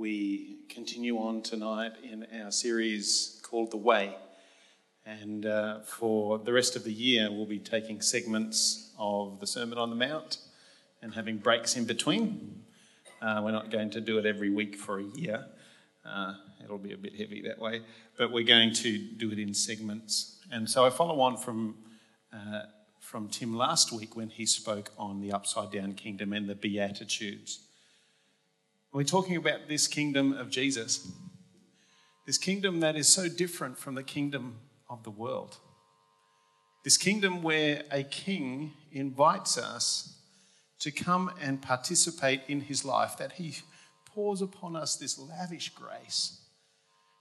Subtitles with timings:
[0.00, 4.16] we continue on tonight in our series called The Way.
[5.04, 9.76] And uh, for the rest of the year, we'll be taking segments of the Sermon
[9.76, 10.38] on the Mount
[11.02, 12.62] and having breaks in between.
[13.20, 15.44] Uh, we're not going to do it every week for a year,
[16.06, 16.32] uh,
[16.64, 17.82] it'll be a bit heavy that way,
[18.16, 20.38] but we're going to do it in segments.
[20.50, 21.74] And so I follow on from.
[22.32, 22.62] Uh,
[23.00, 27.58] from Tim last week when he spoke on the upside down kingdom and the Beatitudes.
[28.92, 31.12] We're talking about this kingdom of Jesus,
[32.26, 34.56] this kingdom that is so different from the kingdom
[34.88, 35.58] of the world.
[36.82, 40.16] This kingdom where a king invites us
[40.80, 43.54] to come and participate in his life, that he
[44.06, 46.40] pours upon us this lavish grace.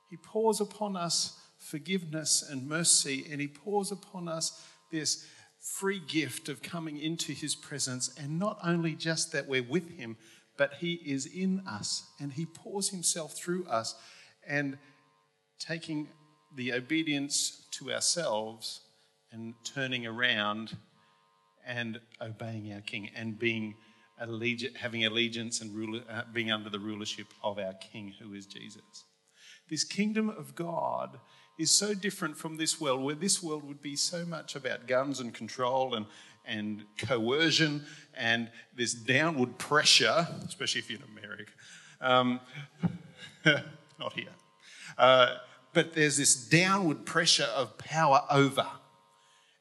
[0.09, 4.59] He pours upon us forgiveness and mercy, and he pours upon us
[4.91, 5.23] this
[5.59, 10.17] free gift of coming into his presence, and not only just that we're with him,
[10.59, 13.95] but he is in us and he pours himself through us
[14.45, 14.77] and
[15.57, 16.09] taking
[16.53, 18.81] the obedience to ourselves
[19.31, 20.75] and turning around
[21.65, 23.73] and obeying our king and being
[24.75, 29.05] having allegiance and ruler, uh, being under the rulership of our king who is Jesus.
[29.69, 31.21] This kingdom of God
[31.57, 35.21] is so different from this world, where this world would be so much about guns
[35.21, 36.05] and control and,
[36.45, 41.51] and coercion and this downward pressure, especially if you're in America.
[42.01, 42.39] Um,
[43.99, 44.35] not here.
[44.97, 45.35] Uh,
[45.73, 48.67] but there's this downward pressure of power over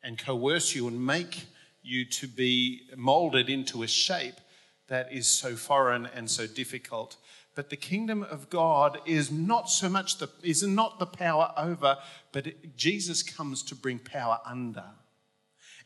[0.03, 1.47] and coerce you and make
[1.83, 4.41] you to be molded into a shape
[4.89, 7.17] that is so foreign and so difficult
[7.59, 11.97] but the kingdom of God is not so much the is not the power over,
[12.31, 14.85] but it, Jesus comes to bring power under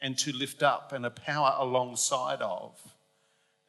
[0.02, 2.78] and to lift up and a power alongside of,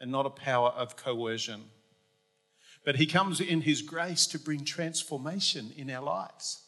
[0.02, 1.64] and not a power of coercion.
[2.84, 6.64] But he comes in his grace to bring transformation in our lives.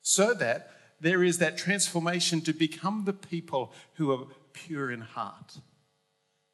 [0.00, 5.58] So that there is that transformation to become the people who are pure in heart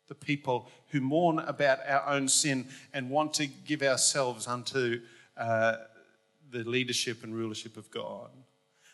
[0.09, 5.01] the people who mourn about our own sin and want to give ourselves unto
[5.37, 5.77] uh,
[6.51, 8.31] the leadership and rulership of God.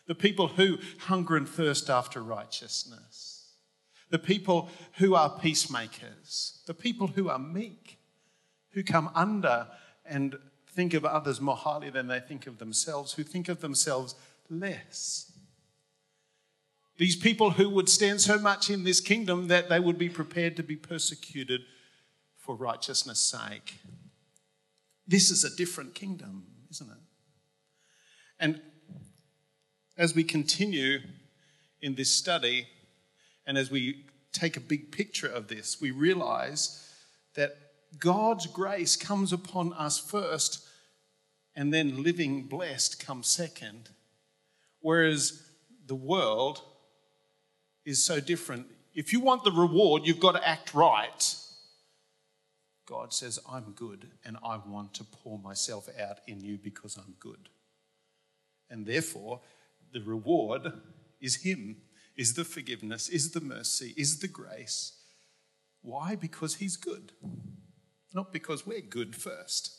[0.07, 3.55] The people who hunger and thirst after righteousness.
[4.11, 4.69] The people
[4.99, 6.63] who are peacemakers.
[6.67, 7.99] The people who are meek,
[8.71, 9.69] who come under
[10.05, 10.37] and
[10.69, 14.15] think of others more highly than they think of themselves, who think of themselves
[14.49, 15.33] less.
[16.99, 20.57] These people who would stand so much in this kingdom that they would be prepared
[20.57, 21.63] to be persecuted
[22.37, 23.77] for righteousness' sake.
[25.07, 26.99] This is a different kingdom, isn't it?
[28.39, 28.61] And
[29.97, 31.01] as we continue
[31.81, 32.67] in this study,
[33.47, 36.89] and as we take a big picture of this, we realize
[37.35, 37.57] that
[37.99, 40.67] God's grace comes upon us first,
[41.55, 43.91] and then living blessed comes second.
[44.81, 45.43] Whereas
[45.87, 46.63] the world
[47.85, 48.67] is so different.
[48.95, 51.37] If you want the reward, you've got to act right.
[52.87, 57.15] God says, I'm good and I want to pour myself out in you because I'm
[57.19, 57.49] good.
[58.71, 59.41] And therefore,
[59.93, 60.73] the reward
[61.21, 61.77] is Him,
[62.17, 64.99] is the forgiveness, is the mercy, is the grace.
[65.83, 66.15] Why?
[66.15, 67.13] Because He's good,
[68.15, 69.73] not because we're good first.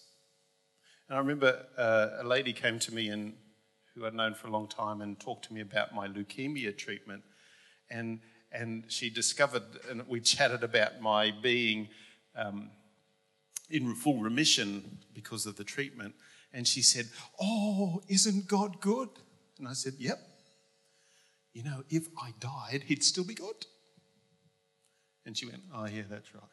[1.09, 3.33] And I remember uh, a lady came to me and
[3.95, 7.23] who I'd known for a long time and talked to me about my leukemia treatment
[7.89, 8.19] and
[8.53, 11.89] and she discovered, and we chatted about my being
[12.35, 12.69] um,
[13.69, 16.13] in full remission because of the treatment.
[16.53, 17.07] And she said,
[17.41, 19.09] Oh, isn't God good?
[19.63, 20.19] And I said, Yep.
[21.53, 23.65] You know, if I died, he'd still be good.
[25.25, 26.43] And she went, Oh, yeah, that's right.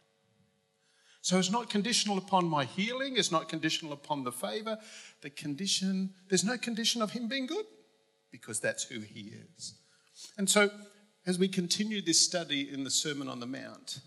[1.23, 4.79] So it's not conditional upon my healing, it's not conditional upon the favor.
[5.23, 7.67] The condition, there's no condition of him being good
[8.31, 9.75] because that's who he is.
[10.39, 10.71] And so
[11.27, 13.99] as we continue this study in the Sermon on the Mount,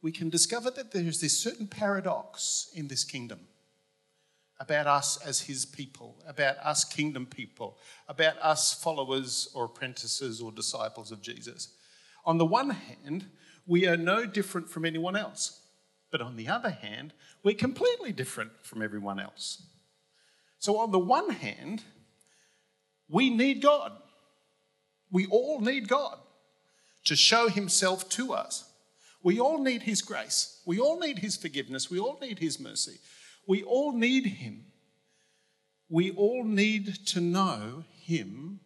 [0.00, 3.48] we can discover that there is this certain paradox in this kingdom
[4.60, 7.78] about us as his people, about us kingdom people,
[8.08, 11.74] about us followers or apprentices or disciples of Jesus.
[12.26, 13.24] On the one hand,
[13.66, 15.62] we are no different from anyone else.
[16.10, 19.62] But on the other hand, we're completely different from everyone else.
[20.58, 21.82] So, on the one hand,
[23.08, 23.92] we need God.
[25.10, 26.18] We all need God
[27.04, 28.70] to show Himself to us.
[29.22, 30.60] We all need His grace.
[30.66, 31.90] We all need His forgiveness.
[31.90, 32.98] We all need His mercy.
[33.46, 34.66] We all need Him.
[35.88, 38.60] We all need to know Him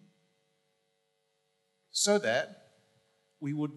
[1.90, 2.64] so that
[3.40, 3.72] we would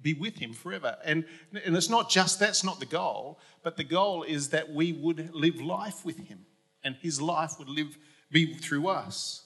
[0.00, 0.98] be with him forever.
[1.04, 1.24] And,
[1.64, 5.34] and it's not just that's not the goal, but the goal is that we would
[5.34, 6.46] live life with him
[6.84, 7.98] and his life would live
[8.30, 9.45] be through us.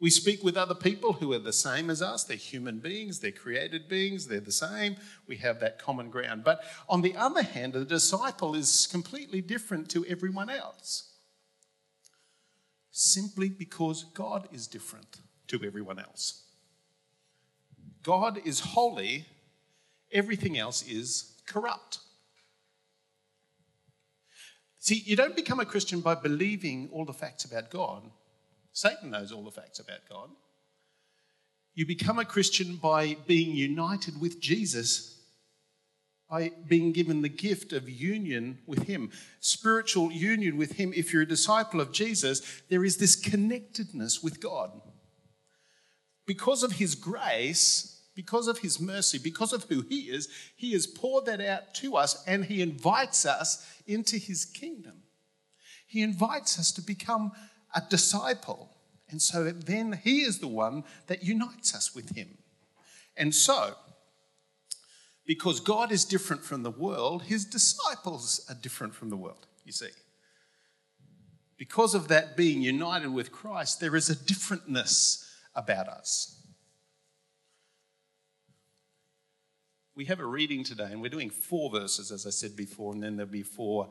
[0.00, 2.24] We speak with other people who are the same as us.
[2.24, 4.96] They're human beings, they're created beings, they're the same.
[5.26, 6.42] We have that common ground.
[6.42, 11.12] But on the other hand, the disciple is completely different to everyone else.
[12.90, 16.44] Simply because God is different to everyone else.
[18.02, 19.26] God is holy,
[20.10, 21.98] everything else is corrupt.
[24.78, 28.02] See, you don't become a Christian by believing all the facts about God.
[28.80, 30.30] Satan knows all the facts about God.
[31.74, 35.20] You become a Christian by being united with Jesus,
[36.30, 39.10] by being given the gift of union with Him,
[39.40, 40.94] spiritual union with Him.
[40.96, 44.70] If you're a disciple of Jesus, there is this connectedness with God.
[46.24, 50.26] Because of His grace, because of His mercy, because of who He is,
[50.56, 55.02] He has poured that out to us and He invites us into His kingdom.
[55.86, 57.32] He invites us to become
[57.74, 58.70] a disciple.
[59.08, 62.38] And so then he is the one that unites us with him.
[63.16, 63.74] And so,
[65.26, 69.72] because God is different from the world, his disciples are different from the world, you
[69.72, 69.90] see.
[71.56, 75.24] Because of that being united with Christ, there is a differentness
[75.54, 76.36] about us.
[79.94, 83.02] We have a reading today, and we're doing four verses, as I said before, and
[83.02, 83.90] then there'll be four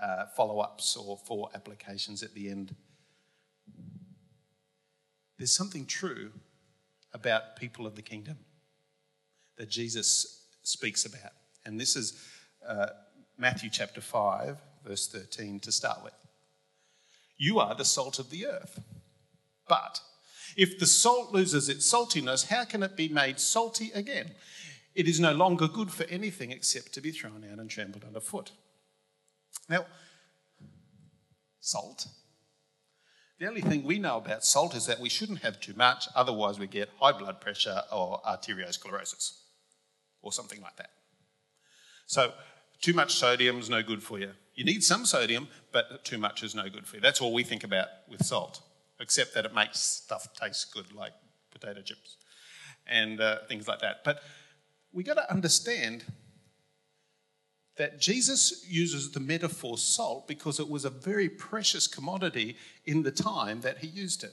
[0.00, 2.76] uh, follow ups or four applications at the end
[5.38, 6.32] there's something true
[7.14, 8.38] about people of the kingdom
[9.56, 11.32] that Jesus speaks about.
[11.64, 12.20] And this is
[12.66, 12.88] uh,
[13.36, 16.14] Matthew chapter 5, verse 13 to start with.
[17.36, 18.80] You are the salt of the earth.
[19.68, 20.00] But
[20.56, 24.32] if the salt loses its saltiness, how can it be made salty again?
[24.94, 28.50] It is no longer good for anything except to be thrown out and trampled underfoot.
[29.68, 29.86] Now,
[31.60, 32.06] salt
[33.38, 36.58] the only thing we know about salt is that we shouldn't have too much, otherwise,
[36.58, 39.38] we get high blood pressure or arteriosclerosis
[40.22, 40.90] or something like that.
[42.06, 42.32] So,
[42.80, 44.32] too much sodium is no good for you.
[44.54, 47.02] You need some sodium, but too much is no good for you.
[47.02, 48.60] That's all we think about with salt,
[48.98, 51.12] except that it makes stuff taste good, like
[51.52, 52.16] potato chips
[52.86, 54.02] and uh, things like that.
[54.04, 54.20] But
[54.92, 56.04] we got to understand
[57.78, 63.12] that Jesus uses the metaphor salt because it was a very precious commodity in the
[63.12, 64.32] time that he used it.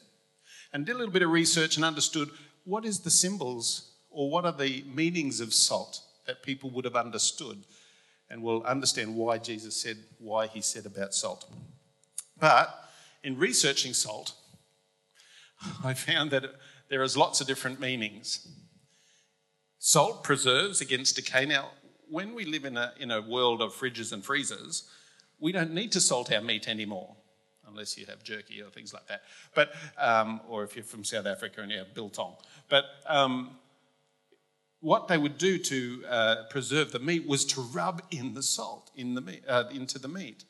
[0.74, 2.30] And did a little bit of research and understood
[2.66, 6.96] what is the symbols or what are the meanings of salt that people would have
[6.96, 7.64] understood
[8.30, 11.48] and will understand why Jesus said why he said about salt.
[12.40, 12.76] But
[13.24, 14.34] in researching salt,
[15.84, 16.46] I found that
[16.90, 18.48] there is lots of different meanings.
[19.78, 21.46] Salt preserves against decay.
[21.46, 21.70] Now,
[22.10, 24.90] when we live in a, in a world of fridges and freezers,
[25.40, 27.16] we don't need to salt our meat anymore,
[27.68, 29.24] unless you have jerky or things like that.
[29.54, 32.36] But, um, or if you're from South Africa and you have biltong.
[32.70, 33.58] But um,
[34.80, 38.92] what they would do to uh, preserve the meat was to rub in the salt
[38.96, 40.46] in the meat, uh, into the meat.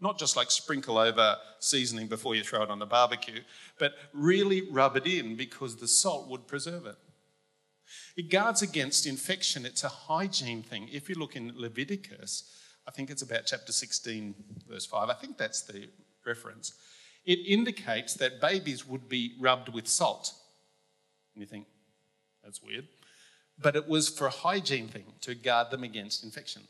[0.00, 3.40] Not just like sprinkle over seasoning before you throw it on the barbecue,
[3.78, 6.96] but really rub it in because the salt would preserve it.
[8.16, 9.64] It guards against infection.
[9.64, 10.88] It's a hygiene thing.
[10.92, 12.44] If you look in Leviticus,
[12.86, 14.34] I think it's about chapter 16,
[14.68, 15.88] verse 5, I think that's the
[16.26, 16.74] reference.
[17.24, 20.32] It indicates that babies would be rubbed with salt.
[21.34, 21.66] And you think,
[22.42, 22.86] that's weird.
[23.58, 26.62] But it was for a hygiene thing to guard them against infection.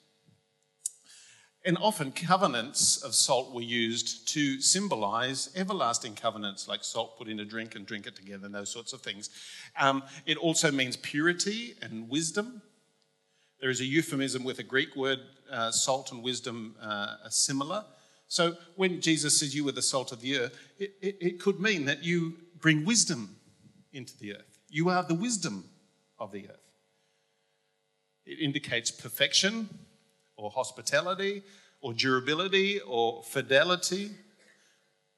[1.65, 7.41] And often covenants of salt were used to symbolize everlasting covenants, like salt put in
[7.41, 9.29] a drink and drink it together, and those sorts of things.
[9.79, 12.63] Um, it also means purity and wisdom.
[13.61, 15.19] There is a euphemism with a Greek word,
[15.53, 17.85] uh, salt and wisdom uh, are similar.
[18.27, 21.61] So when Jesus says you are the salt of the earth, it, it, it could
[21.61, 23.37] mean that you bring wisdom
[23.93, 24.59] into the earth.
[24.71, 25.65] You are the wisdom
[26.19, 26.57] of the earth.
[28.25, 29.69] It indicates perfection
[30.41, 31.43] or hospitality
[31.81, 34.11] or durability or fidelity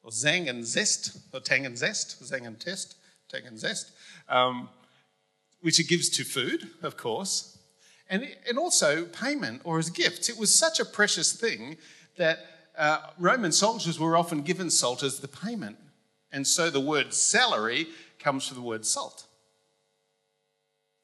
[0.03, 2.97] or zang and zest or tang and zest, zang and test,
[3.29, 3.93] tang and zest,
[4.29, 4.69] um,
[5.61, 7.59] which it gives to food, of course,
[8.11, 10.29] and, and also payment or as gifts.
[10.29, 11.77] It was such a precious thing
[12.17, 12.39] that
[12.77, 15.77] uh, Roman soldiers were often given salt as the payment.
[16.33, 17.89] And so the word salary
[18.19, 19.27] comes from the word salt.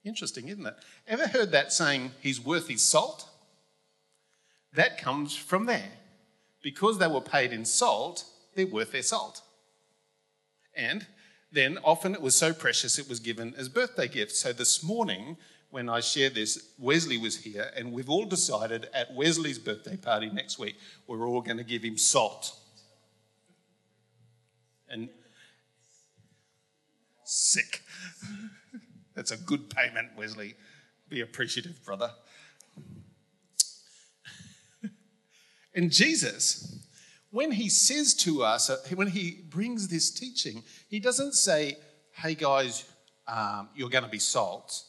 [0.04, 0.74] Interesting, isn't it?
[1.06, 3.28] Ever heard that saying, he's worth his salt?
[4.74, 5.92] That comes from there.
[6.62, 9.42] Because they were paid in salt, they're worth their salt.
[10.74, 11.06] And
[11.52, 14.38] then often it was so precious it was given as birthday gifts.
[14.38, 15.36] So this morning
[15.70, 20.30] when I share this, Wesley was here, and we've all decided at Wesley's birthday party
[20.30, 22.56] next week, we're all going to give him salt.
[24.88, 25.10] And
[27.24, 27.82] sick.
[29.14, 30.54] That's a good payment, Wesley.
[31.10, 32.12] Be appreciative, brother.
[35.78, 36.76] And Jesus,
[37.30, 41.76] when he says to us, uh, when he brings this teaching, he doesn't say,
[42.10, 42.84] hey guys,
[43.28, 44.82] um, you're going to be salt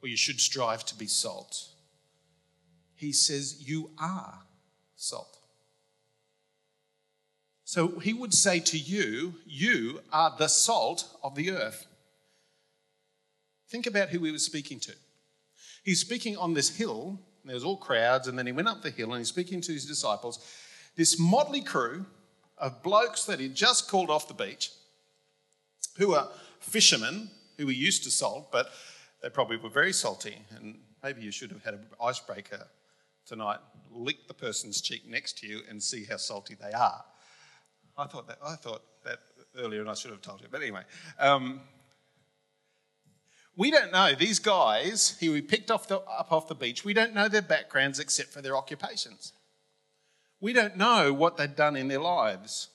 [0.00, 1.64] or you should strive to be salt.
[2.94, 4.38] He says, You are
[4.94, 5.36] salt.
[7.64, 11.88] So he would say to you, You are the salt of the earth.
[13.68, 14.92] Think about who he was speaking to.
[15.82, 18.90] He's speaking on this hill, there was all crowds, and then he went up the
[18.90, 20.46] hill and he's speaking to his disciples.
[20.96, 22.06] This motley crew
[22.58, 24.70] of blokes that he'd just called off the beach,
[25.96, 26.28] who are
[26.60, 28.70] fishermen who were used to salt, but
[29.22, 32.66] they probably were very salty, and maybe you should have had an icebreaker
[33.26, 33.58] tonight.
[33.90, 37.04] Lick the person's cheek next to you and see how salty they are.
[37.96, 39.18] I thought that I thought that
[39.56, 40.46] earlier, and I should have told you.
[40.50, 40.82] But anyway,
[41.18, 41.60] um,
[43.58, 46.84] we don't know these guys who we picked off the, up off the beach.
[46.84, 49.32] We don't know their backgrounds except for their occupations.
[50.40, 52.68] We don't know what they've done in their lives.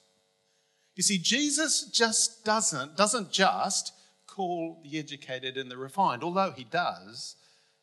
[0.96, 3.94] You see, Jesus just doesn't doesn't just
[4.28, 7.38] call the educated and the refined, although he does,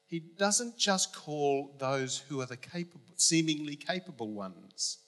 [0.07, 4.99] he doesn't just call those who are the capable, seemingly capable ones.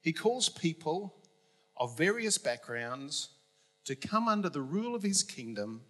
[0.00, 1.16] He calls people
[1.76, 3.30] of various backgrounds
[3.86, 5.82] to come under the rule of his kingdom,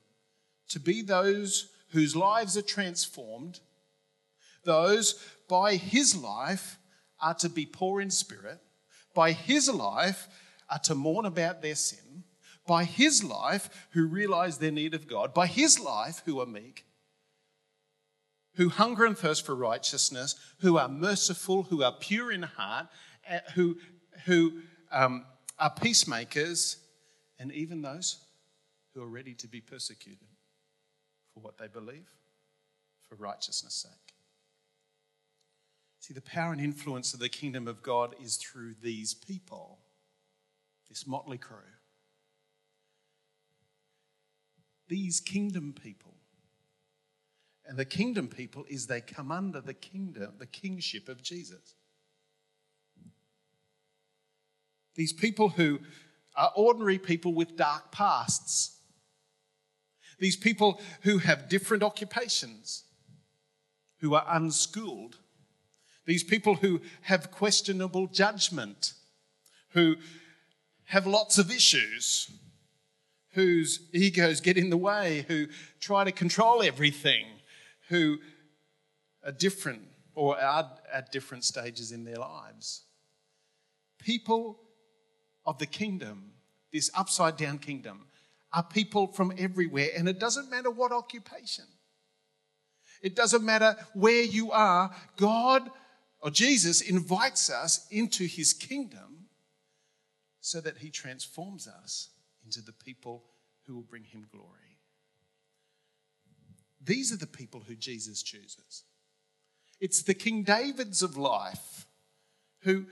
[0.69, 3.61] to be those whose lives are transformed,
[4.65, 6.79] those by his life
[7.21, 8.61] are to be poor in spirit,
[9.15, 10.29] by his life
[10.71, 12.25] are to mourn about their sin,
[12.67, 16.85] by his life who realize their need of God, by his life who are meek,
[18.57, 22.89] who hunger and thirst for righteousness, who are merciful, who are pure in heart,
[23.27, 23.79] eh, who,
[24.27, 24.61] who
[24.93, 25.25] um,
[25.59, 26.77] are peacemakers,
[27.39, 28.25] and even those
[28.95, 30.29] who are ready to be persecuted
[31.39, 32.09] for what they believe,
[33.09, 34.15] for righteousness' sake.
[36.01, 39.79] See, the power and influence of the kingdom of God is through these people,
[40.89, 41.59] this motley crew.
[44.89, 46.15] these kingdom people.
[47.67, 51.75] And the kingdom people is they come under the kingdom, the kingship of Jesus.
[54.95, 55.81] These people who
[56.35, 58.78] are ordinary people with dark pasts.
[60.19, 62.85] These people who have different occupations,
[64.01, 65.17] who are unschooled.
[66.07, 68.95] These people who have questionable judgment,
[69.71, 69.97] who
[70.87, 72.31] have lots of issues
[73.39, 75.47] whose egos get in the way, who
[75.79, 77.25] try to control everything,
[77.89, 78.19] who
[79.25, 79.83] are different
[80.17, 82.83] or are at different stages in their lives.
[84.01, 84.59] People
[85.47, 86.33] of the kingdom,
[86.73, 88.07] this upside down kingdom,
[88.53, 91.67] are people from everywhere, and it doesn't matter what occupation.
[93.03, 94.95] It doesn't matter where you are.
[95.17, 95.71] God
[96.21, 99.27] or Jesus invites us into his kingdom
[100.41, 102.09] so that he transforms us
[102.45, 103.25] into the people
[103.67, 104.79] who will bring him glory.
[106.83, 108.85] These are the people who Jesus chooses.
[109.81, 111.87] It's the King Davids of life
[112.63, 112.87] who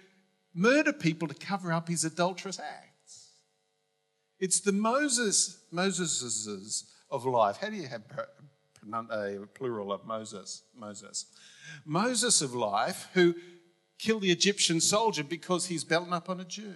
[0.54, 2.95] murder people to cover up his adulterous acts.
[4.38, 7.58] It's the Moses, Moseses of life.
[7.60, 8.02] How do you have
[9.10, 10.62] a plural of Moses?
[10.74, 11.26] Moses.
[11.84, 13.34] Moses of life who
[13.98, 16.74] killed the Egyptian soldier because he's belting up on a Jew.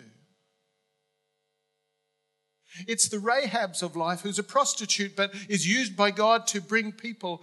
[2.87, 6.93] It's the Rahabs of life who's a prostitute but is used by God to bring
[6.93, 7.43] people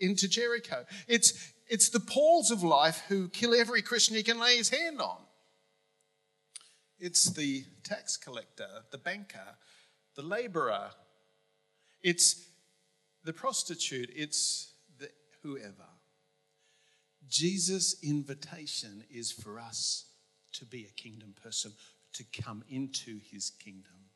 [0.00, 0.84] into Jericho.
[1.06, 5.00] It's, it's the Pauls of life who kill every Christian he can lay his hand
[5.00, 5.18] on.
[7.02, 9.56] It's the tax collector, the banker,
[10.14, 10.90] the laborer.
[12.00, 12.46] It's
[13.24, 14.08] the prostitute.
[14.14, 15.10] It's the
[15.42, 15.88] whoever.
[17.28, 20.04] Jesus' invitation is for us
[20.52, 21.72] to be a kingdom person,
[22.12, 24.10] to come into his kingdom.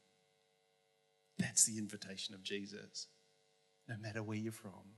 [1.38, 3.08] That's the invitation of Jesus.
[3.88, 4.94] No matter where you're from,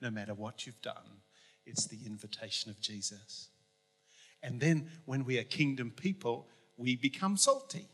[0.00, 1.22] no matter what you've done,
[1.66, 3.48] it's the invitation of Jesus.
[4.44, 7.88] And then when we are kingdom people, we become salty.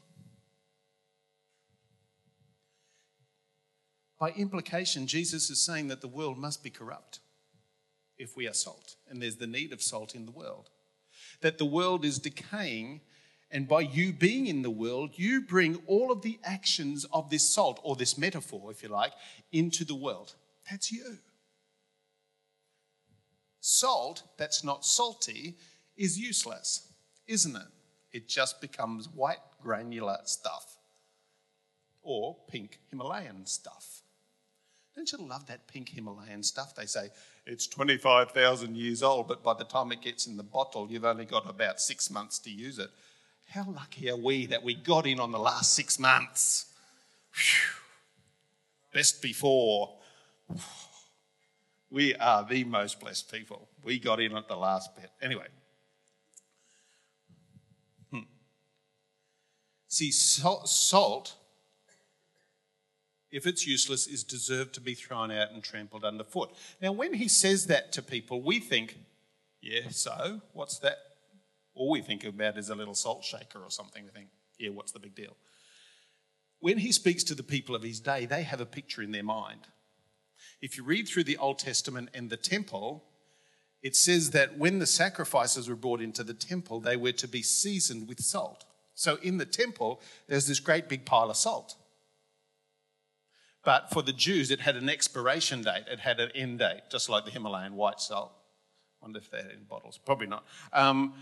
[4.18, 7.20] By implication, Jesus is saying that the world must be corrupt
[8.18, 10.70] if we are salt, and there's the need of salt in the world.
[11.40, 13.00] That the world is decaying
[13.52, 17.46] and by you being in the world, you bring all of the actions of this
[17.46, 19.12] salt, or this metaphor, if you like,
[19.52, 20.34] into the world.
[20.68, 21.18] That's you.
[23.60, 25.56] Salt that's not salty
[25.96, 26.88] is useless,
[27.26, 27.68] isn't it?
[28.12, 30.78] It just becomes white granular stuff
[32.02, 34.02] or pink Himalayan stuff.
[34.95, 36.75] Don't you love that pink Himalayan stuff?
[36.75, 37.09] They say
[37.47, 41.25] it's 25,000 years old, but by the time it gets in the bottle, you've only
[41.25, 42.90] got about six months to use it.
[43.49, 46.66] How lucky are we that we got in on the last six months?
[47.35, 47.78] Whew.
[48.92, 49.97] Best before.
[51.90, 53.69] We are the most blessed people.
[53.83, 55.11] We got in at the last bit.
[55.23, 55.47] Anyway.
[59.92, 61.34] See, salt,
[63.30, 66.50] if it's useless, is deserved to be thrown out and trampled underfoot.
[66.80, 68.96] Now, when he says that to people, we think,
[69.61, 70.96] yeah, so what's that?
[71.75, 74.04] All we think about is a little salt shaker or something.
[74.04, 75.37] We think, yeah, what's the big deal?
[76.61, 79.25] When he speaks to the people of his day, they have a picture in their
[79.25, 79.66] mind
[80.62, 83.04] if you read through the Old Testament and the temple,
[83.82, 87.42] it says that when the sacrifices were brought into the temple, they were to be
[87.42, 88.64] seasoned with salt.
[88.94, 91.76] So in the temple, there's this great big pile of salt.
[93.64, 97.08] But for the Jews, it had an expiration date, it had an end date, just
[97.08, 98.32] like the Himalayan white salt.
[99.00, 99.99] I wonder if they're in bottles.
[99.99, 100.44] Probably not.
[100.72, 101.14] Um,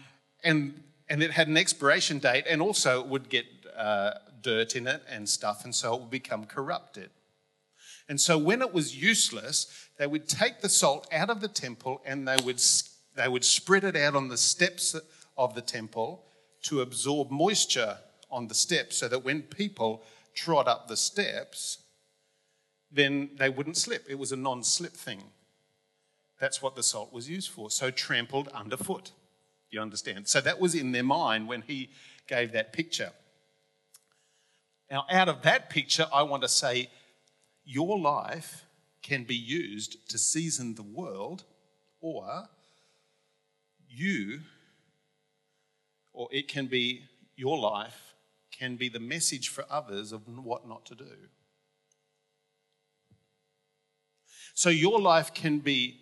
[0.42, 3.44] and, and it had an expiration date, and also it would get
[3.76, 4.12] uh,
[4.42, 7.10] dirt in it and stuff, and so it would become corrupted.
[8.10, 12.02] And so when it was useless, they would take the salt out of the temple
[12.04, 12.60] and they would,
[13.14, 14.96] they would spread it out on the steps
[15.38, 16.24] of the temple
[16.62, 17.98] to absorb moisture
[18.30, 20.02] on the steps so that when people
[20.34, 21.78] trod up the steps,
[22.90, 24.06] then they wouldn't slip.
[24.08, 25.22] It was a non slip thing.
[26.38, 27.70] That's what the salt was used for.
[27.70, 29.12] So trampled underfoot.
[29.70, 30.26] You understand?
[30.26, 31.90] So that was in their mind when he
[32.26, 33.12] gave that picture.
[34.90, 36.90] Now, out of that picture, I want to say
[37.64, 38.64] your life
[39.02, 41.44] can be used to season the world,
[42.00, 42.48] or
[43.88, 44.40] you,
[46.12, 47.02] or it can be
[47.36, 48.14] your life,
[48.50, 51.28] can be the message for others of what not to do.
[54.54, 56.00] So your life can be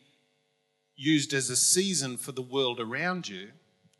[0.96, 3.50] used as a season for the world around you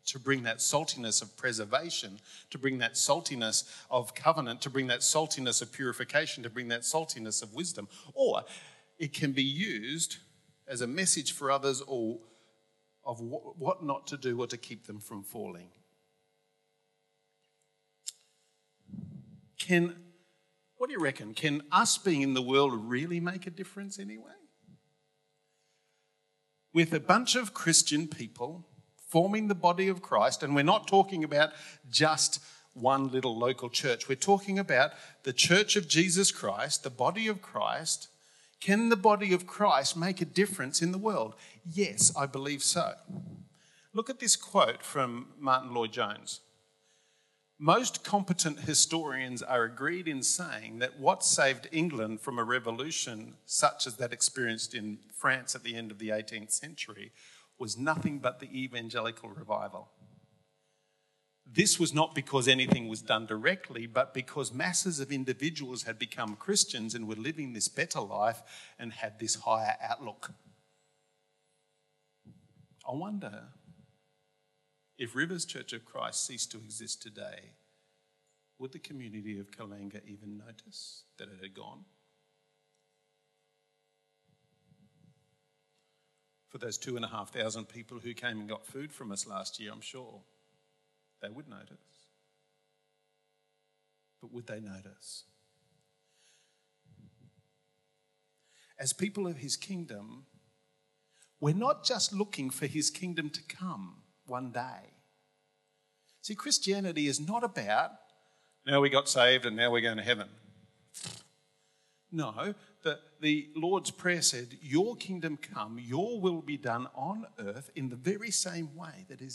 [0.05, 2.19] to bring that saltiness of preservation,
[2.49, 6.81] to bring that saltiness of covenant, to bring that saltiness of purification, to bring that
[6.81, 7.87] saltiness of wisdom.
[8.13, 8.43] Or
[8.97, 10.17] it can be used
[10.67, 12.17] as a message for others or
[13.05, 15.69] of what not to do or to keep them from falling.
[19.59, 19.95] Can,
[20.77, 21.33] what do you reckon?
[21.33, 24.31] Can us being in the world really make a difference anyway?
[26.73, 28.65] With a bunch of Christian people
[29.09, 30.43] forming the body of Christ.
[30.43, 31.51] And we're not talking about
[31.89, 32.41] just
[32.73, 34.07] one little local church.
[34.07, 34.91] We're talking about
[35.23, 38.07] the church of Jesus Christ, the body of Christ.
[38.61, 41.35] Can the body of Christ make a difference in the world?
[41.65, 42.93] Yes, I believe so.
[43.93, 46.41] Look at this quote from Martyn Lloyd-Jones.
[47.61, 53.85] Most competent historians are agreed in saying that what saved England from a revolution such
[53.85, 57.11] as that experienced in France at the end of the 18th century
[57.57, 59.89] was nothing but the evangelical revival.
[61.45, 66.37] This was not because anything was done directly, but because masses of individuals had become
[66.37, 68.41] Christians and were living this better life
[68.79, 70.31] and had this higher outlook.
[72.87, 73.49] I wonder
[74.99, 77.53] if Rivers Church of Christ ceased to exist today,
[78.59, 81.85] would the community of Kallangur even notice that it had gone?
[86.49, 89.27] for those two and a half thousand people who came and got food from us
[89.27, 90.21] last year, I'm sure
[91.21, 91.77] they would notice.
[94.19, 95.25] But would they notice?
[98.79, 100.25] As people of his kingdom,
[101.39, 103.97] we're not just looking for his kingdom to come
[104.29, 104.93] one day.
[106.21, 107.91] See, Christianity is not about
[108.65, 110.29] now we got saved and now we're going to heaven.
[112.11, 117.69] No, the, the Lord's Prayer said, Your kingdom come, your will be done on earth
[117.75, 119.25] in the very same way that it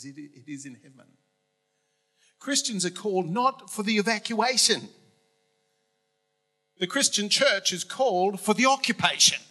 [0.47, 1.07] is in heaven.
[2.39, 4.89] Christians are called not for the evacuation.
[6.79, 9.41] The Christian church is called for the occupation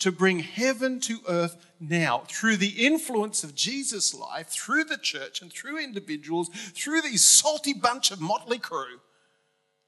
[0.00, 5.40] to bring heaven to earth now through the influence of Jesus' life, through the church
[5.40, 9.00] and through individuals, through these salty bunch of motley crew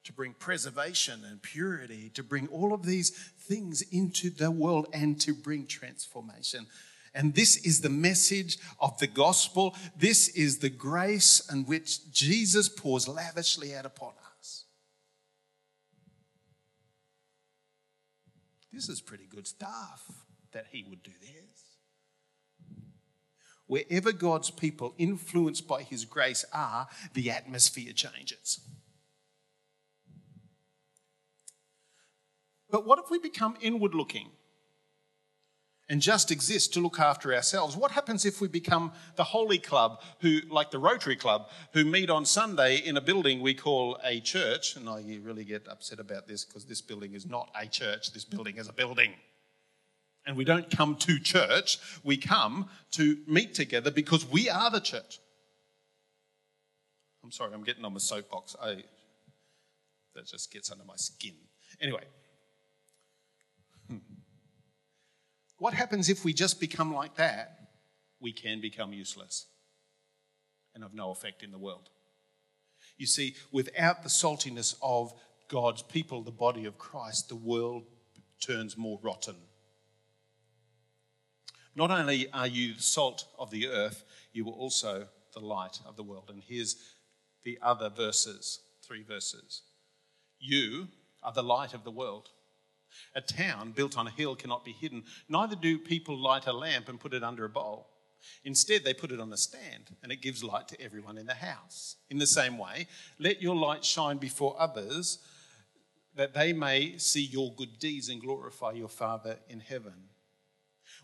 [0.05, 3.11] to bring preservation and purity, to bring all of these
[3.49, 6.67] things into the world and to bring transformation.
[7.13, 9.75] And this is the message of the gospel.
[9.97, 14.26] This is the grace in which Jesus pours lavishly out upon us.
[18.77, 20.03] This is pretty good stuff
[20.53, 21.79] that he would do this.
[23.67, 28.61] Wherever God's people, influenced by His grace, are, the atmosphere changes.
[32.71, 34.29] But what if we become inward looking?
[35.89, 37.77] And just exist to look after ourselves.
[37.77, 42.11] What happens if we become the Holy Club, who, like the Rotary Club, who meet
[42.11, 44.77] on Sunday in a building we call a church?
[44.77, 48.13] And oh, I really get upset about this because this building is not a church,
[48.13, 49.13] this building is a building.
[50.27, 54.81] And we don't come to church, we come to meet together because we are the
[54.81, 55.21] church.
[57.23, 58.57] I'm sorry, I'm getting on my soapbox.
[58.61, 58.83] I,
[60.15, 61.35] that just gets under my skin.
[61.81, 62.05] Anyway.
[65.59, 67.69] What happens if we just become like that?
[68.21, 69.47] We can become useless
[70.75, 71.89] and of no effect in the world.
[72.99, 75.13] You see, without the saltiness of
[75.49, 77.85] God's people, the body of Christ, the world
[78.41, 79.37] turns more rotten.
[81.75, 85.97] Not only are you the salt of the earth, you are also the light of
[85.97, 86.31] the world.
[86.31, 86.77] And here's
[87.45, 89.63] the other verses, three verses.
[90.39, 90.89] You
[91.23, 92.31] are the light of the world.
[93.15, 95.05] A town built on a hill cannot be hidden.
[95.29, 97.89] Neither do people light a lamp and put it under a bowl.
[98.45, 101.35] Instead, they put it on a stand, and it gives light to everyone in the
[101.35, 101.97] house.
[102.11, 105.19] In the same way, let your light shine before others,
[106.15, 110.09] that they may see your good deeds and glorify your Father in heaven.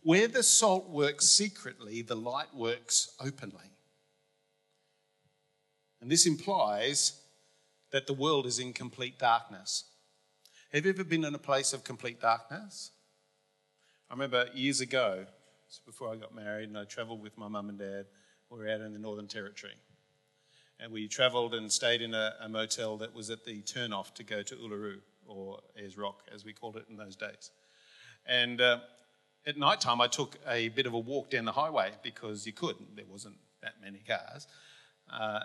[0.02, 3.70] Where the salt works secretly, the light works openly.
[6.00, 7.20] And this implies
[7.92, 9.84] that the world is in complete darkness.
[10.72, 12.92] Have you ever been in a place of complete darkness?
[14.08, 15.26] I remember years ago,
[15.84, 18.06] before I got married, and I travelled with my mum and dad.
[18.48, 19.74] We were out in the Northern Territory.
[20.80, 24.24] And we travelled and stayed in a, a, motel that was at the turnoff to
[24.24, 27.50] go to Uluru, or Ayers Rock, as we called it in those days.
[28.24, 28.78] And uh,
[29.46, 32.54] at night time, I took a bit of a walk down the highway because you
[32.54, 32.76] could.
[32.96, 34.46] There wasn't that many cars.
[35.12, 35.40] Uh,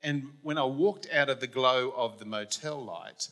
[0.00, 3.28] and when I walked out of the glow of the motel light,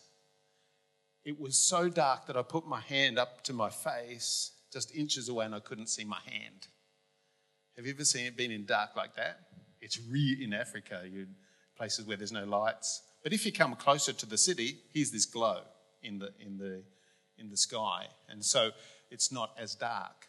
[1.24, 5.28] it was so dark that I put my hand up to my face, just inches
[5.28, 6.68] away, and I couldn't see my hand.
[7.76, 9.40] Have you ever seen it been in dark like that?
[9.80, 11.26] It's real in Africa, you
[11.76, 13.02] places where there's no lights.
[13.22, 15.62] But if you come closer to the city, here's this glow
[16.02, 16.82] in the in the
[17.38, 18.70] in the sky, and so
[19.10, 20.26] it's not as dark.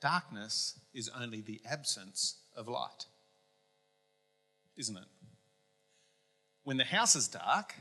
[0.00, 3.06] Darkness is only the absence of light,
[4.76, 5.04] isn't it?
[6.64, 7.74] When the house is dark,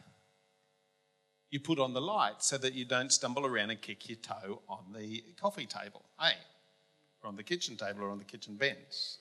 [1.52, 4.62] you put on the light so that you don't stumble around and kick your toe
[4.68, 6.34] on the coffee table, hey,
[7.22, 9.18] or on the kitchen table or on the kitchen bench.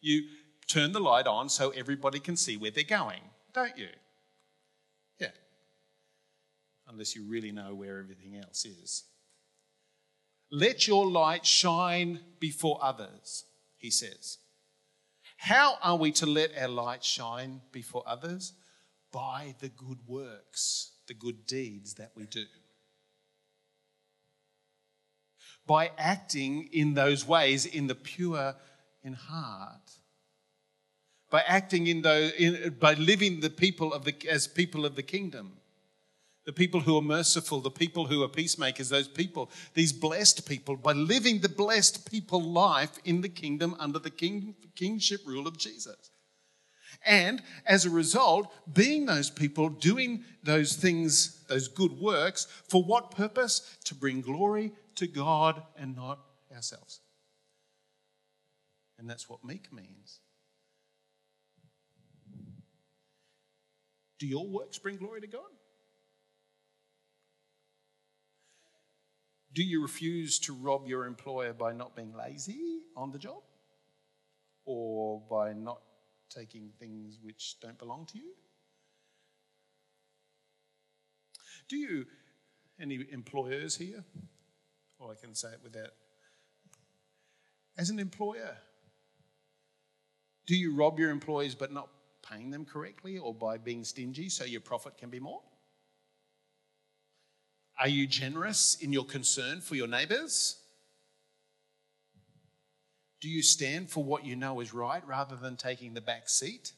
[0.00, 0.24] You
[0.66, 3.20] turn the light on so everybody can see where they're going,
[3.52, 3.88] don't you?
[5.18, 5.28] Yeah.
[6.88, 9.04] Unless you really know where everything else is.
[10.50, 13.44] Let your light shine before others,
[13.78, 14.38] he says.
[15.38, 18.52] How are we to let our light shine before others?
[19.12, 22.44] By the good works, the good deeds that we do.
[25.66, 28.56] By acting in those ways in the pure
[29.04, 29.90] in heart.
[31.30, 35.02] By acting in those, in, by living the people of the, as people of the
[35.02, 35.52] kingdom.
[36.44, 40.76] The people who are merciful, the people who are peacemakers, those people, these blessed people,
[40.76, 45.56] by living the blessed people life in the kingdom under the king, kingship rule of
[45.56, 46.11] Jesus.
[47.04, 53.10] And as a result, being those people, doing those things, those good works, for what
[53.10, 53.76] purpose?
[53.84, 56.20] To bring glory to God and not
[56.54, 57.00] ourselves.
[58.98, 60.20] And that's what meek means.
[64.18, 65.40] Do your works bring glory to God?
[69.52, 73.42] Do you refuse to rob your employer by not being lazy on the job?
[74.64, 75.80] Or by not
[76.32, 78.32] taking things which don't belong to you?
[81.68, 82.06] Do you,
[82.80, 84.04] any employers here?
[84.98, 85.90] Or I can say it without.
[87.78, 88.56] As an employer,
[90.46, 91.88] do you rob your employees but not
[92.28, 95.42] paying them correctly or by being stingy so your profit can be more?
[97.80, 100.61] Are you generous in your concern for your neighbours?
[103.22, 106.72] Do you stand for what you know is right rather than taking the back seat?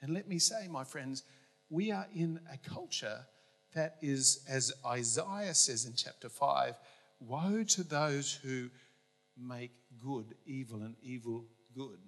[0.00, 1.24] And let me say, my friends,
[1.68, 3.26] we are in a culture
[3.74, 6.76] that is, as Isaiah says in chapter 5,
[7.18, 8.70] woe to those who
[9.36, 11.98] make good evil and evil good.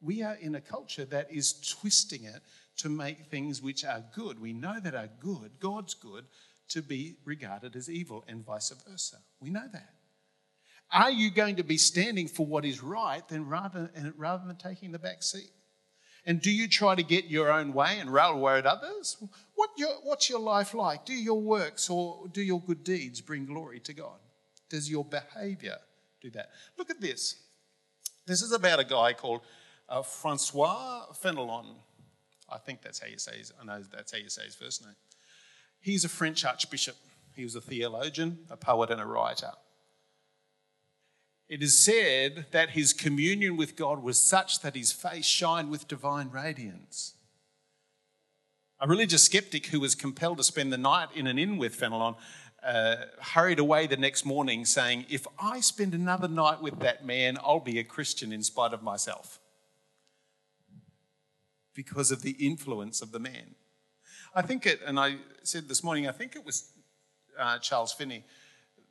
[0.00, 2.40] We are in a culture that is twisting it
[2.78, 6.24] to make things which are good, we know that are good, God's good,
[6.68, 9.16] to be regarded as evil and vice versa.
[9.40, 9.93] We know that.
[10.92, 14.92] Are you going to be standing for what is right then rather, rather than taking
[14.92, 15.50] the back seat?
[16.26, 19.16] And do you try to get your own way and railroad others?
[19.56, 21.04] What your, what's your life like?
[21.04, 24.18] Do your works or do your good deeds bring glory to God?
[24.70, 25.76] Does your behavior
[26.22, 26.50] do that?
[26.78, 27.36] Look at this.
[28.26, 29.42] This is about a guy called
[29.88, 31.74] uh, Francois Fenelon.
[32.48, 34.82] I think that's how you say his, I know that's how you say his first
[34.82, 34.96] name.
[35.80, 36.96] He's a French archbishop.
[37.36, 39.50] He was a theologian, a poet, and a writer.
[41.48, 45.88] It is said that his communion with God was such that his face shined with
[45.88, 47.14] divine radiance.
[48.80, 52.16] A religious skeptic who was compelled to spend the night in an inn with Fenelon
[52.64, 57.36] uh, hurried away the next morning saying, If I spend another night with that man,
[57.42, 59.38] I'll be a Christian in spite of myself.
[61.74, 63.54] Because of the influence of the man.
[64.34, 66.72] I think it, and I said this morning, I think it was
[67.38, 68.24] uh, Charles Finney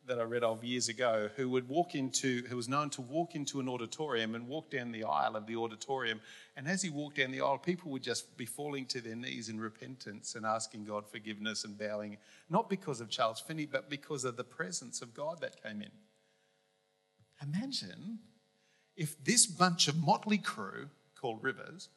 [0.08, 3.36] that I read of years ago who would walk into, who was known to walk
[3.36, 6.20] into an auditorium and walk down the aisle of the auditorium.
[6.58, 9.50] And as he walked down the aisle, people would just be falling to their knees
[9.50, 12.18] in repentance and asking God forgiveness and bowing,
[12.50, 15.92] not because of Charles Finney, but because of the presence of God that came in.
[17.42, 18.20] Imagine
[18.96, 21.90] if this bunch of motley crew called Rivers,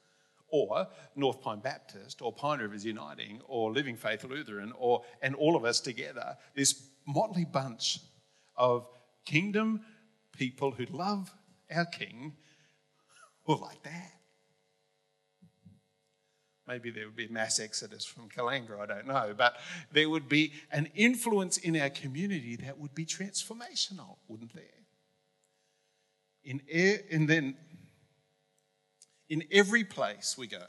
[0.49, 5.57] or North Pine Baptist, or Pine Rivers Uniting, or Living Faith Lutheran, or and all
[5.57, 8.01] of us together, this motley bunch
[8.57, 8.87] of
[9.25, 9.81] kingdom
[10.37, 11.33] people who love
[11.75, 12.35] our King
[13.47, 14.12] were like that.
[16.66, 19.35] Maybe there would be a mass exodus from Kallangur, I don't know.
[19.37, 19.57] But
[19.92, 24.64] there would be an influence in our community that would be transformational, wouldn't there?
[26.42, 26.61] In
[27.11, 27.57] and then
[29.29, 30.64] in every place we go,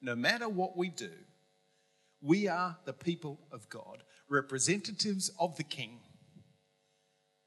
[0.00, 1.10] no matter what we do,
[2.20, 6.00] we are the people of God representatives of the King,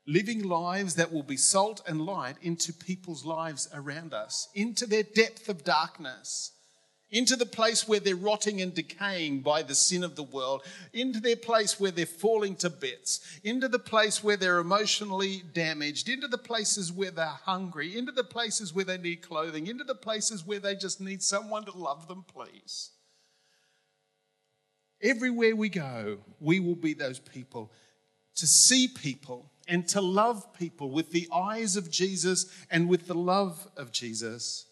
[0.07, 5.03] living lives that will be salt and light into people's lives around us, into their
[5.03, 6.51] depth of darkness,
[7.11, 10.63] into the place where they're rotting and decaying by the sin of the world,
[10.93, 16.07] into their place where they're falling to bits, into the place where they're emotionally damaged,
[16.07, 19.95] into the places where they're hungry, into the places where they need clothing, into the
[19.95, 22.91] places where they just need someone to love them, please.
[25.03, 27.71] Everywhere we go, we will be those people
[28.35, 33.15] to see people and to love people with the eyes of Jesus and with the
[33.15, 34.65] love of Jesus.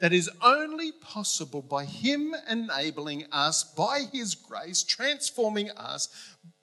[0.00, 6.08] That is only possible by Him enabling us, by His grace, transforming us,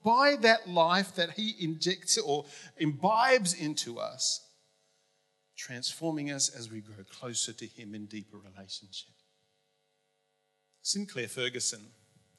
[0.03, 2.45] by that life that He injects or
[2.77, 4.45] imbibes into us,
[5.57, 9.13] transforming us as we grow closer to Him in deeper relationship.
[10.81, 11.87] Sinclair Ferguson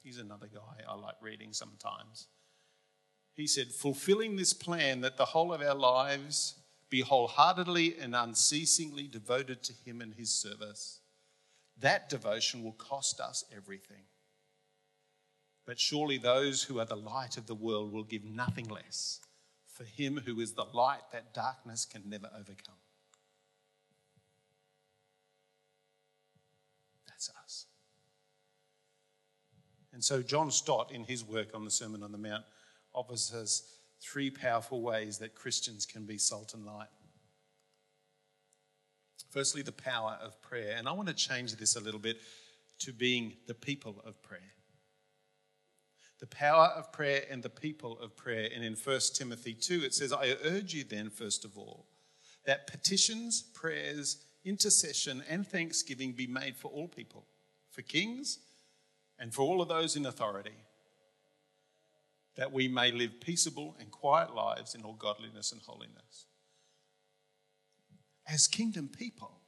[0.03, 2.27] He's another guy I like reading sometimes.
[3.35, 6.55] He said, fulfilling this plan that the whole of our lives
[6.89, 10.99] be wholeheartedly and unceasingly devoted to Him and His service.
[11.79, 14.03] That devotion will cost us everything.
[15.65, 19.21] But surely those who are the light of the world will give nothing less
[19.67, 22.75] for Him who is the light that darkness can never overcome.
[27.07, 27.65] That's us.
[29.93, 32.43] And so John Stott, in his work on the Sermon on the Mount,
[32.93, 33.63] offers us
[34.01, 36.87] three powerful ways that Christians can be salt and light.
[39.29, 40.75] Firstly, the power of prayer.
[40.77, 42.17] And I want to change this a little bit
[42.79, 44.41] to being the people of prayer.
[46.19, 48.49] The power of prayer and the people of prayer.
[48.53, 51.85] And in 1 Timothy 2, it says, I urge you then, first of all,
[52.45, 57.25] that petitions, prayers, intercession, and thanksgiving be made for all people,
[57.71, 58.39] for kings
[59.19, 60.55] and for all of those in authority,
[62.35, 66.25] that we may live peaceable and quiet lives in all godliness and holiness.
[68.27, 69.41] As kingdom people,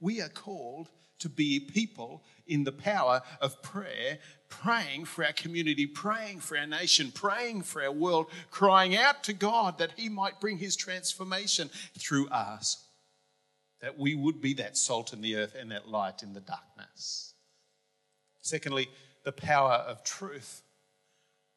[0.00, 4.18] we are called to be people in the power of prayer,
[4.48, 9.32] praying for our community, praying for our nation, praying for our world, crying out to
[9.32, 12.86] God that He might bring His transformation through us,
[13.80, 17.32] that we would be that salt in the earth and that light in the darkness.
[18.46, 18.88] Secondly,
[19.24, 20.62] the power of truth,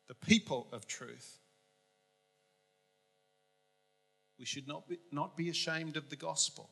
[0.07, 1.37] the people of truth.
[4.39, 6.71] We should not be, not be ashamed of the gospel.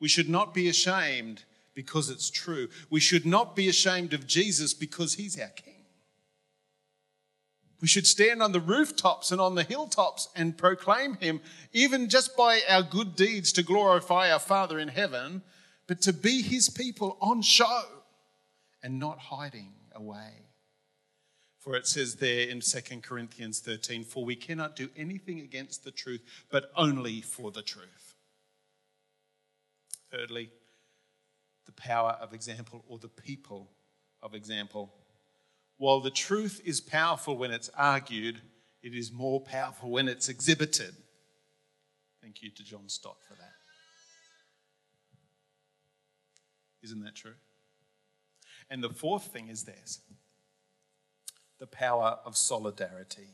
[0.00, 2.68] We should not be ashamed because it's true.
[2.88, 5.84] We should not be ashamed of Jesus because he's our king.
[7.82, 11.42] We should stand on the rooftops and on the hilltops and proclaim him,
[11.74, 15.42] even just by our good deeds to glorify our Father in heaven,
[15.86, 17.82] but to be his people on show
[18.84, 20.44] and not hiding away.
[21.58, 25.90] For it says there in 2 Corinthians 13, For we cannot do anything against the
[25.90, 26.20] truth,
[26.50, 28.14] but only for the truth.
[30.12, 30.50] Thirdly,
[31.64, 33.70] the power of example or the people
[34.22, 34.92] of example.
[35.78, 38.42] While the truth is powerful when it's argued,
[38.82, 40.94] it is more powerful when it's exhibited.
[42.20, 43.52] Thank you to John Stott for that.
[46.82, 47.32] Isn't that true?
[48.70, 50.00] And the fourth thing is this
[51.60, 53.28] the power of solidarity.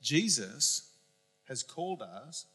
[0.00, 0.90] Jesus
[1.48, 2.46] has called us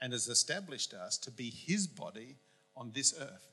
[0.00, 2.36] and has established us to be his body
[2.76, 3.48] on this earth.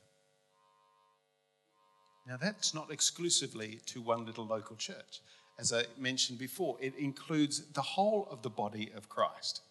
[2.28, 5.22] Now, that's not exclusively to one little local church.
[5.60, 9.62] As I mentioned before, it includes the whole of the body of Christ.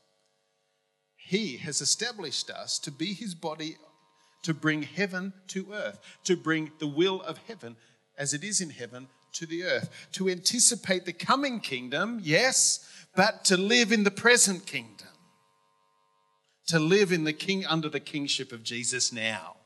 [1.17, 3.77] He has established us to be his body,
[4.43, 7.77] to bring heaven to earth, to bring the will of heaven
[8.19, 13.45] as it is in heaven to the earth, to anticipate the coming kingdom, yes, but
[13.47, 15.09] to live in the present kingdom,
[16.67, 19.57] to live in the king under the kingship of Jesus now,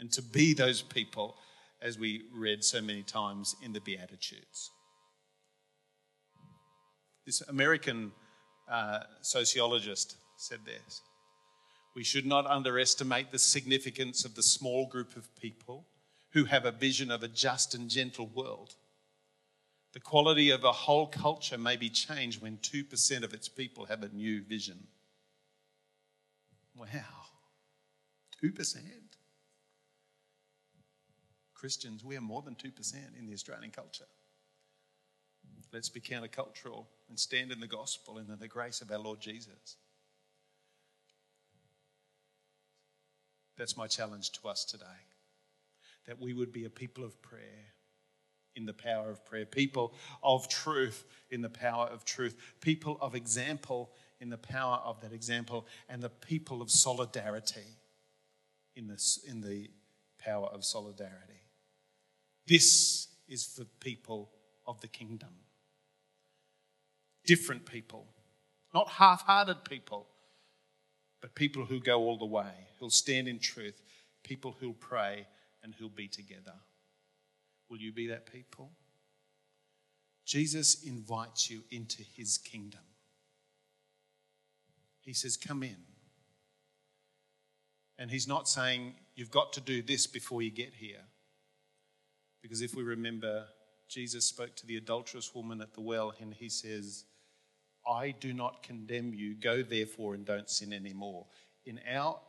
[0.00, 1.36] and to be those people
[1.82, 4.70] as we read so many times in the Beatitudes.
[7.26, 8.12] This American
[8.70, 11.02] uh, sociologist said this
[11.94, 15.86] We should not underestimate the significance of the small group of people
[16.30, 18.74] who have a vision of a just and gentle world.
[19.92, 24.02] The quality of a whole culture may be changed when 2% of its people have
[24.02, 24.86] a new vision.
[26.74, 26.86] Wow,
[28.42, 28.76] 2%.
[31.52, 34.06] Christians, we are more than 2% in the Australian culture.
[35.72, 39.20] Let's be countercultural and stand in the gospel and in the grace of our Lord
[39.20, 39.76] Jesus.
[43.62, 45.06] That's my challenge to us today
[46.08, 47.74] that we would be a people of prayer
[48.56, 53.14] in the power of prayer, people of truth in the power of truth, people of
[53.14, 57.78] example in the power of that example, and the people of solidarity
[58.74, 59.70] in, this, in the
[60.18, 61.44] power of solidarity.
[62.48, 64.32] This is for people
[64.66, 65.34] of the kingdom.
[67.26, 68.08] Different people,
[68.74, 70.08] not half hearted people,
[71.22, 73.80] but people who go all the way, who'll stand in truth,
[74.24, 75.26] people who'll pray
[75.62, 76.52] and who'll be together.
[77.70, 78.72] Will you be that people?
[80.26, 82.80] Jesus invites you into his kingdom.
[85.00, 85.76] He says, Come in.
[87.98, 91.04] And he's not saying, You've got to do this before you get here.
[92.42, 93.44] Because if we remember,
[93.88, 97.04] Jesus spoke to the adulterous woman at the well and he says,
[97.88, 99.34] I do not condemn you.
[99.34, 101.26] Go therefore and don't sin anymore.
[101.64, 102.20] In our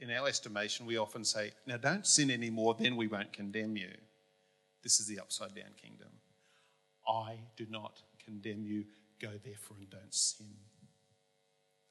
[0.00, 3.90] in our estimation, we often say, Now don't sin anymore, then we won't condemn you.
[4.82, 6.08] This is the upside down kingdom.
[7.06, 8.84] I do not condemn you.
[9.20, 10.54] Go therefore and don't sin.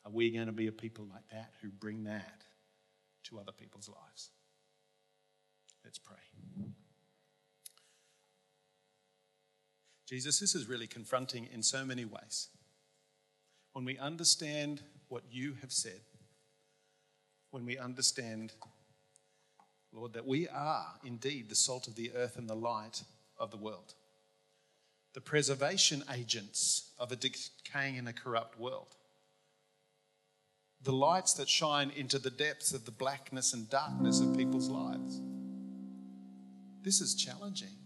[0.05, 2.43] Are we going to be a people like that who bring that
[3.25, 4.29] to other people's lives?
[5.83, 6.15] Let's pray.
[10.07, 12.47] Jesus, this is really confronting in so many ways.
[13.77, 16.01] When we understand what you have said,
[17.51, 18.53] when we understand,
[19.93, 23.03] Lord, that we are indeed the salt of the earth and the light
[23.37, 23.93] of the world,
[25.13, 28.95] the preservation agents of a decaying and a corrupt world,
[30.81, 35.21] the lights that shine into the depths of the blackness and darkness of people's lives.
[36.81, 37.77] This is challenging.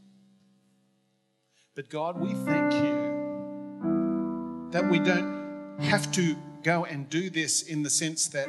[1.76, 5.41] But God, we thank you that we don't
[5.82, 8.48] have to go and do this in the sense that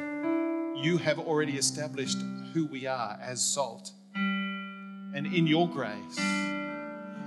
[0.75, 2.17] you have already established
[2.53, 3.91] who we are as salt.
[4.15, 6.19] And in your grace,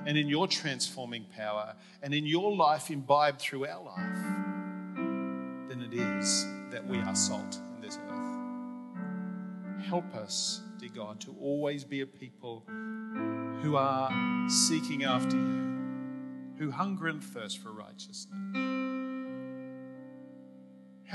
[0.07, 4.19] and in your transforming power, and in your life imbibed through our life,
[5.69, 9.87] then it is that we are salt in this earth.
[9.87, 12.63] Help us, dear God, to always be a people
[13.63, 14.11] who are
[14.49, 15.77] seeking after you,
[16.59, 18.29] who hunger and thirst for righteousness.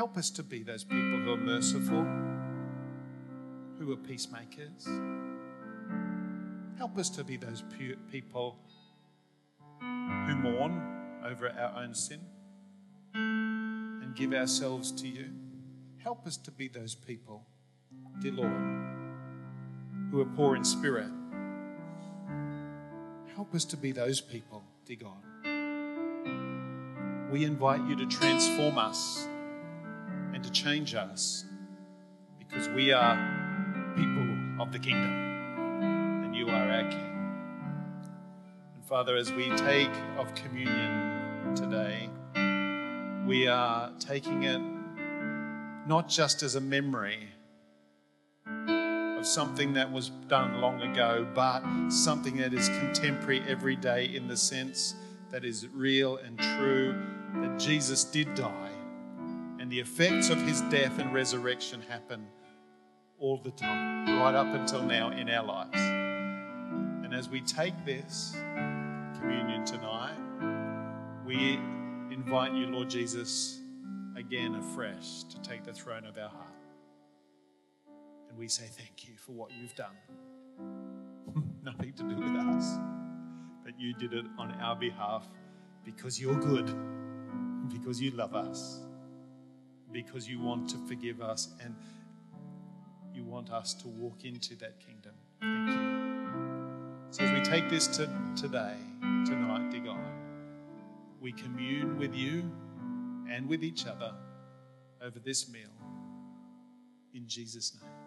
[0.02, 2.04] Help us to be those people who are merciful,
[3.78, 4.90] who are peacemakers.
[6.76, 7.64] Help us to be those
[8.12, 8.58] people
[9.80, 10.82] who mourn
[11.24, 12.20] over our own sin
[13.14, 15.28] and give ourselves to you.
[16.00, 17.46] Help us to be those people,
[18.22, 18.64] dear Lord,
[20.10, 21.12] who are poor in spirit.
[23.36, 25.22] Help us to be those people, dear God.
[27.32, 29.28] We invite you to transform us
[30.42, 31.46] and to change us
[32.40, 33.16] because we are
[33.96, 34.28] people
[34.60, 37.32] of the kingdom and you are our King.
[38.74, 42.10] And Father, as we take of communion today,
[43.28, 44.62] we are taking it
[45.88, 47.30] not just as a memory
[48.48, 54.28] of something that was done long ago, but something that is contemporary every day in
[54.28, 54.96] the sense
[55.30, 57.00] that is real and true,
[57.36, 58.71] that Jesus did die,
[59.72, 62.28] the effects of his death and resurrection happen
[63.20, 65.80] all the time, right up until now in our lives.
[67.06, 68.36] And as we take this
[69.18, 70.18] communion tonight,
[71.26, 71.54] we
[72.14, 73.62] invite you, Lord Jesus,
[74.18, 76.54] again afresh to take the throne of our heart.
[78.28, 79.96] And we say thank you for what you've done.
[81.64, 82.78] Nothing to do with us,
[83.64, 85.26] but you did it on our behalf
[85.86, 86.76] because you're good,
[87.70, 88.82] because you love us,
[89.92, 91.76] because you want to forgive us, and
[93.14, 95.14] you want us to walk into that kingdom.
[95.42, 96.02] Thank you.
[97.12, 100.00] So as we take this to today, tonight, dear God,
[101.20, 102.50] we commune with you
[103.30, 104.14] and with each other
[105.02, 105.70] over this meal
[107.14, 108.01] in Jesus' name.